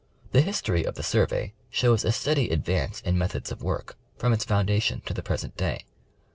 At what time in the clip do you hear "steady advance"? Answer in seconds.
2.11-3.01